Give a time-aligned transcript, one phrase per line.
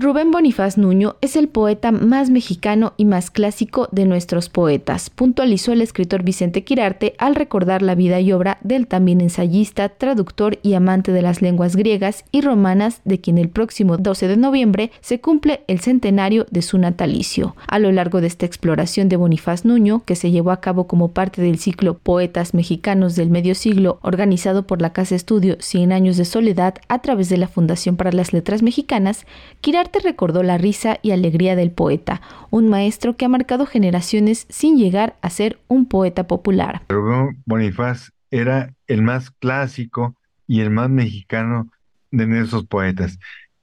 [0.00, 5.72] Rubén Bonifaz Nuño es el poeta más mexicano y más clásico de nuestros poetas, puntualizó
[5.72, 10.74] el escritor Vicente Quirarte al recordar la vida y obra del también ensayista, traductor y
[10.74, 15.20] amante de las lenguas griegas y romanas, de quien el próximo 12 de noviembre se
[15.20, 17.56] cumple el centenario de su natalicio.
[17.66, 21.08] A lo largo de esta exploración de Bonifaz Nuño, que se llevó a cabo como
[21.08, 26.16] parte del ciclo Poetas Mexicanos del Medio Siglo, organizado por la Casa Estudio Cien Años
[26.16, 29.26] de Soledad a través de la Fundación para las Letras Mexicanas,
[29.60, 32.20] Quirarte recordó la risa y alegría del poeta,
[32.50, 36.82] un maestro que ha marcado generaciones sin llegar a ser un poeta popular.
[36.88, 41.70] Rubén Bonifaz era el más clásico y el más mexicano
[42.10, 43.18] de esos poetas.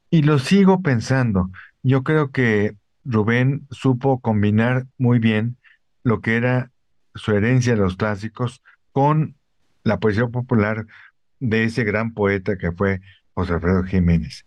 [0.09, 1.49] Y lo sigo pensando.
[1.83, 5.57] Yo creo que Rubén supo combinar muy bien
[6.03, 6.71] lo que era
[7.13, 8.61] su herencia de los clásicos
[8.91, 9.35] con
[9.83, 10.85] la poesía popular
[11.39, 13.01] de ese gran poeta que fue
[13.33, 14.45] José Alfredo Jiménez.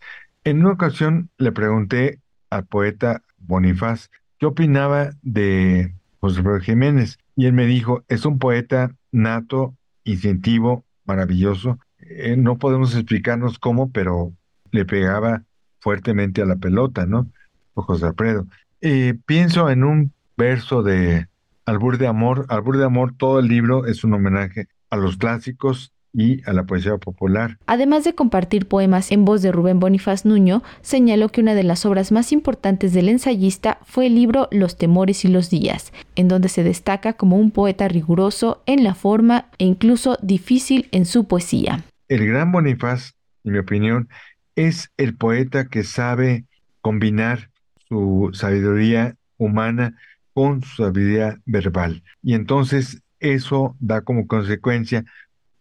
[0.49, 4.09] En una ocasión le pregunté al poeta Bonifaz
[4.39, 10.87] qué opinaba de José Alfredo Jiménez y él me dijo, es un poeta nato, incentivo,
[11.05, 11.79] maravilloso.
[11.99, 14.33] Eh, no podemos explicarnos cómo, pero
[14.71, 15.43] le pegaba
[15.81, 17.31] fuertemente a la pelota, ¿no?
[17.75, 18.47] José Alfredo.
[18.81, 21.29] Eh, pienso en un verso de
[21.67, 22.47] Albur de Amor.
[22.49, 26.65] Albur de Amor, todo el libro es un homenaje a los clásicos y a la
[26.65, 27.59] poesía popular.
[27.67, 31.87] Además de compartir poemas en voz de Rubén Bonifaz Nuño, señaló que una de las
[31.87, 36.49] obras más importantes del ensayista fue el libro Los temores y los días, en donde
[36.49, 41.85] se destaca como un poeta riguroso en la forma e incluso difícil en su poesía.
[42.09, 43.13] El gran Bonifaz,
[43.45, 44.09] en mi opinión,
[44.57, 46.47] es el poeta que sabe
[46.81, 47.51] combinar
[47.89, 49.97] su sabiduría humana
[50.35, 52.03] con su sabiduría verbal.
[52.25, 55.05] Y entonces eso da como consecuencia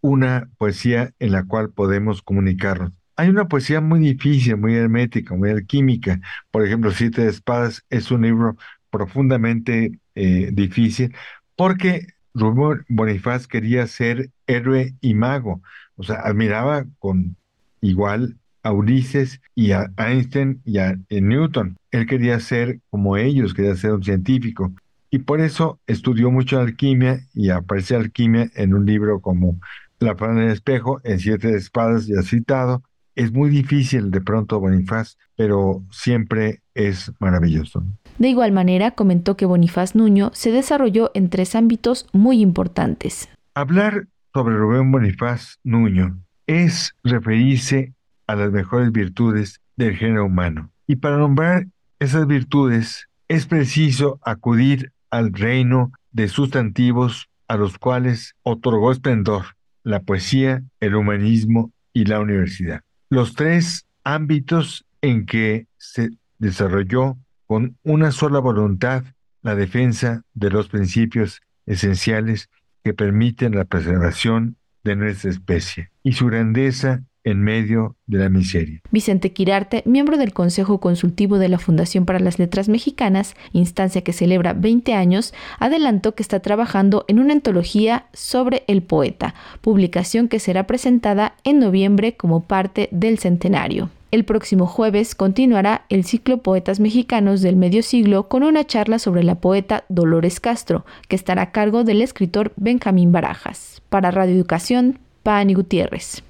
[0.01, 2.91] una poesía en la cual podemos comunicarnos.
[3.15, 6.19] Hay una poesía muy difícil, muy hermética, muy alquímica.
[6.51, 8.57] Por ejemplo, Siete de Espadas es un libro
[8.91, 11.15] profundamente eh, difícil
[11.55, 15.61] porque Rubén Bonifaz quería ser héroe y mago.
[15.95, 17.35] O sea, admiraba con
[17.81, 21.77] igual a Ulises y a Einstein y a Newton.
[21.91, 24.73] Él quería ser como ellos, quería ser un científico.
[25.09, 29.59] Y por eso estudió mucho alquimia y aparece alquimia en un libro como
[29.99, 32.83] la en el espejo, en siete espadas ya citado.
[33.15, 37.83] Es muy difícil de pronto Bonifaz, pero siempre es maravilloso.
[38.19, 43.27] De igual manera, comentó que Bonifaz Nuño se desarrolló en tres ámbitos muy importantes.
[43.55, 47.93] Hablar sobre Rubén Bonifaz Nuño es referirse
[48.27, 50.69] a las mejores virtudes del género humano.
[50.85, 51.65] Y para nombrar
[51.99, 59.56] esas virtudes es preciso acudir al reino de sustantivos a los cuales otorgó esplendor
[59.87, 62.81] la poesía, el humanismo y la universidad.
[63.09, 66.09] Los tres ámbitos en que se
[66.39, 69.05] desarrolló con una sola voluntad
[69.41, 72.49] la defensa de los principios esenciales
[72.83, 78.81] que permiten la preservación de nuestra especie y su grandeza en medio de la miseria.
[78.89, 84.13] Vicente Quirarte, miembro del Consejo Consultivo de la Fundación para las Letras Mexicanas, instancia que
[84.13, 90.39] celebra 20 años, adelantó que está trabajando en una antología sobre el poeta, publicación que
[90.39, 93.89] será presentada en noviembre como parte del centenario.
[94.09, 99.21] El próximo jueves continuará el ciclo Poetas Mexicanos del Medio Siglo con una charla sobre
[99.21, 103.81] la poeta Dolores Castro, que estará a cargo del escritor Benjamín Barajas.
[103.89, 106.23] Para Radio Educación, Pani Gutiérrez.